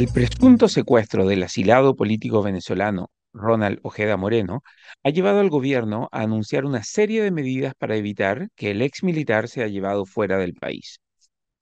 [0.00, 4.62] El presunto secuestro del asilado político venezolano Ronald Ojeda Moreno
[5.02, 9.02] ha llevado al gobierno a anunciar una serie de medidas para evitar que el ex
[9.02, 11.00] militar sea llevado fuera del país.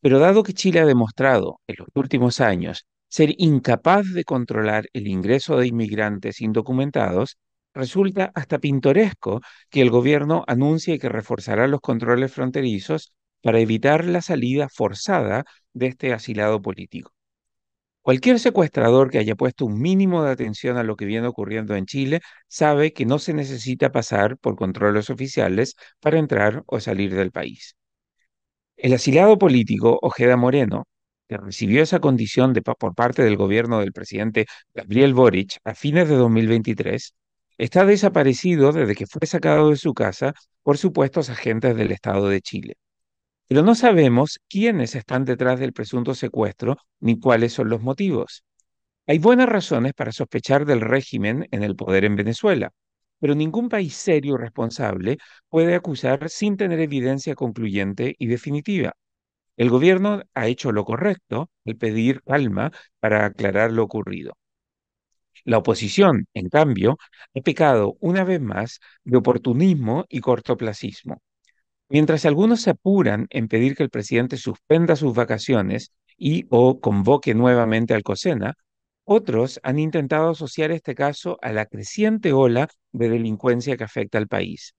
[0.01, 5.09] Pero dado que Chile ha demostrado en los últimos años ser incapaz de controlar el
[5.09, 7.39] ingreso de inmigrantes indocumentados,
[7.75, 13.13] resulta hasta pintoresco que el gobierno anuncie que reforzará los controles fronterizos
[13.43, 17.11] para evitar la salida forzada de este asilado político.
[18.03, 21.87] Cualquier secuestrador que haya puesto un mínimo de atención a lo que viene ocurriendo en
[21.87, 27.31] Chile sabe que no se necesita pasar por controles oficiales para entrar o salir del
[27.33, 27.77] país.
[28.77, 30.87] El asilado político Ojeda Moreno,
[31.29, 36.09] que recibió esa condición de, por parte del gobierno del presidente Gabriel Boric a fines
[36.09, 37.15] de 2023,
[37.59, 42.41] está desaparecido desde que fue sacado de su casa por supuestos agentes del Estado de
[42.41, 42.77] Chile.
[43.49, 48.45] Pero no sabemos quiénes están detrás del presunto secuestro ni cuáles son los motivos.
[49.07, 52.73] Hay buenas razones para sospechar del régimen en el poder en Venezuela,
[53.21, 58.95] pero ningún país serio y responsable puede acusar sin tener evidencia concluyente y definitiva.
[59.57, 64.35] El gobierno ha hecho lo correcto al pedir calma para aclarar lo ocurrido.
[65.45, 66.97] La oposición, en cambio,
[67.35, 71.23] ha pecado una vez más de oportunismo y cortoplacismo.
[71.91, 77.35] Mientras algunos se apuran en pedir que el presidente suspenda sus vacaciones y o convoque
[77.35, 78.55] nuevamente al COSENA,
[79.05, 84.29] otros han intentado asociar este caso a la creciente ola de delincuencia que afecta al
[84.29, 84.75] país.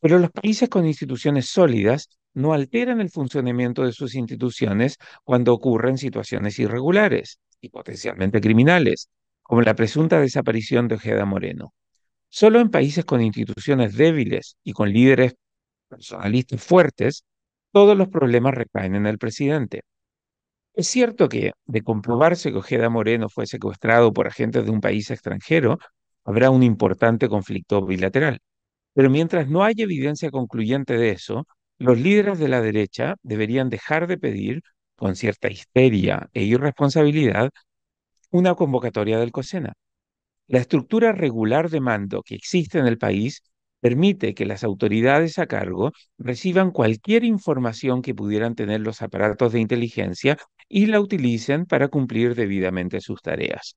[0.00, 5.98] Pero los países con instituciones sólidas no alteran el funcionamiento de sus instituciones cuando ocurren
[5.98, 9.08] situaciones irregulares y potencialmente criminales,
[9.42, 11.74] como la presunta desaparición de Ojeda Moreno.
[12.28, 15.36] Solo en países con instituciones débiles y con líderes
[15.94, 17.24] personalistas fuertes,
[17.72, 19.82] todos los problemas recaen en el presidente.
[20.74, 25.10] Es cierto que, de comprobarse que Ojeda Moreno fue secuestrado por agentes de un país
[25.10, 25.78] extranjero,
[26.24, 28.40] habrá un importante conflicto bilateral.
[28.94, 31.46] Pero mientras no haya evidencia concluyente de eso,
[31.78, 34.62] los líderes de la derecha deberían dejar de pedir,
[34.96, 37.50] con cierta histeria e irresponsabilidad,
[38.30, 39.74] una convocatoria del COSENA.
[40.48, 43.42] La estructura regular de mando que existe en el país
[43.84, 49.60] permite que las autoridades a cargo reciban cualquier información que pudieran tener los aparatos de
[49.60, 50.38] inteligencia
[50.70, 53.76] y la utilicen para cumplir debidamente sus tareas.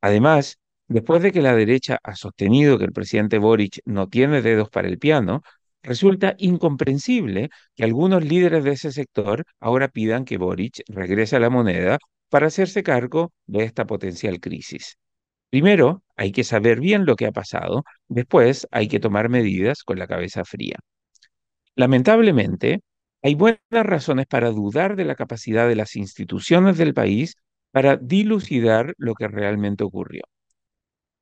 [0.00, 0.58] Además,
[0.88, 4.88] después de que la derecha ha sostenido que el presidente Boric no tiene dedos para
[4.88, 5.42] el piano,
[5.80, 11.50] resulta incomprensible que algunos líderes de ese sector ahora pidan que Boric regrese a la
[11.50, 11.98] moneda
[12.30, 14.98] para hacerse cargo de esta potencial crisis.
[15.50, 19.98] Primero, hay que saber bien lo que ha pasado, después hay que tomar medidas con
[19.98, 20.76] la cabeza fría.
[21.74, 22.80] Lamentablemente,
[23.22, 27.36] hay buenas razones para dudar de la capacidad de las instituciones del país
[27.70, 30.22] para dilucidar lo que realmente ocurrió.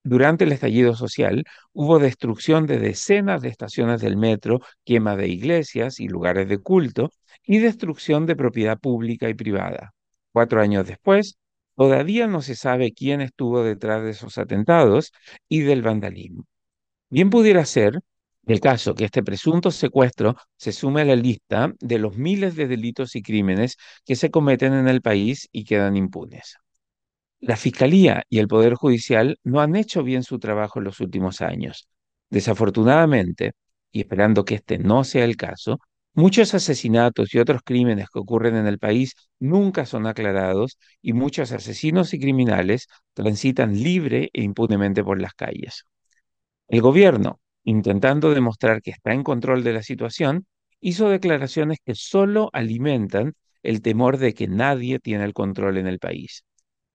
[0.02, 5.98] Durante el estallido social hubo destrucción de decenas de estaciones del metro, quema de iglesias
[5.98, 7.10] y lugares de culto
[7.42, 9.92] y destrucción de propiedad pública y privada.
[10.32, 11.38] Cuatro años después,
[11.76, 15.12] todavía no se sabe quién estuvo detrás de esos atentados
[15.48, 16.44] y del vandalismo.
[17.10, 18.00] Bien pudiera ser
[18.46, 22.68] el caso que este presunto secuestro se sume a la lista de los miles de
[22.68, 26.56] delitos y crímenes que se cometen en el país y quedan impunes.
[27.40, 31.40] La Fiscalía y el Poder Judicial no han hecho bien su trabajo en los últimos
[31.42, 31.88] años.
[32.30, 33.52] Desafortunadamente,
[33.92, 35.78] y esperando que este no sea el caso,
[36.14, 41.52] muchos asesinatos y otros crímenes que ocurren en el país nunca son aclarados y muchos
[41.52, 45.86] asesinos y criminales transitan libre e impunemente por las calles.
[46.68, 50.46] El gobierno, intentando demostrar que está en control de la situación,
[50.80, 55.98] hizo declaraciones que solo alimentan el temor de que nadie tiene el control en el
[55.98, 56.44] país.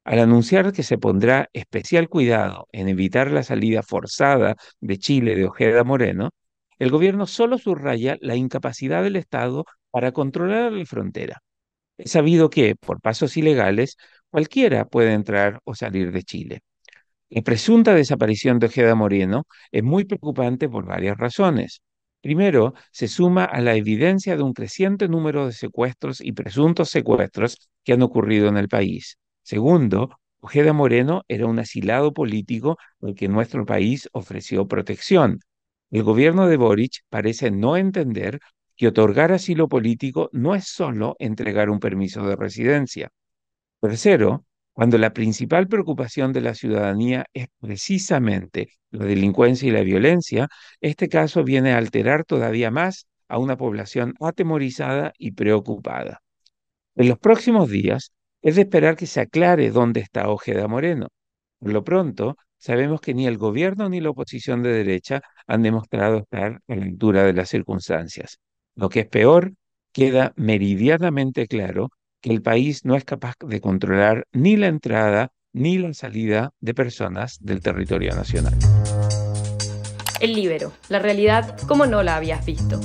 [0.03, 5.45] Al anunciar que se pondrá especial cuidado en evitar la salida forzada de Chile de
[5.45, 6.31] Ojeda Moreno,
[6.79, 11.41] el gobierno solo subraya la incapacidad del Estado para controlar la frontera.
[11.97, 13.97] Es sabido que, por pasos ilegales,
[14.31, 16.61] cualquiera puede entrar o salir de Chile.
[17.29, 21.81] La presunta desaparición de Ojeda Moreno es muy preocupante por varias razones.
[22.21, 27.69] Primero, se suma a la evidencia de un creciente número de secuestros y presuntos secuestros
[27.83, 29.17] que han ocurrido en el país.
[29.43, 30.09] Segundo,
[30.41, 35.39] Ojeda Moreno era un asilado político al que nuestro país ofreció protección.
[35.91, 38.39] El gobierno de Boric parece no entender
[38.75, 43.09] que otorgar asilo político no es solo entregar un permiso de residencia.
[43.81, 50.47] Tercero, cuando la principal preocupación de la ciudadanía es precisamente la delincuencia y la violencia,
[50.81, 56.21] este caso viene a alterar todavía más a una población atemorizada y preocupada.
[56.95, 61.07] En los próximos días, Es de esperar que se aclare dónde está Ojeda Moreno.
[61.59, 66.19] Por lo pronto, sabemos que ni el gobierno ni la oposición de derecha han demostrado
[66.19, 68.39] estar a la altura de las circunstancias.
[68.75, 69.53] Lo que es peor,
[69.91, 71.89] queda meridianamente claro
[72.21, 76.75] que el país no es capaz de controlar ni la entrada ni la salida de
[76.75, 78.53] personas del territorio nacional.
[80.21, 82.79] El libero, la realidad como no la habías visto.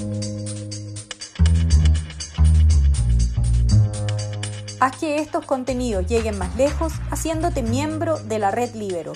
[4.80, 9.12] Haz que estos contenidos lleguen más lejos haciéndote miembro de la red Libero.